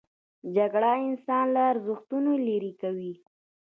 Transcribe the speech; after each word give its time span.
جګړه 0.55 0.91
انسان 1.07 1.45
له 1.55 1.61
ارزښتونو 1.71 2.31
لیرې 2.45 2.73
کوي 2.81 3.13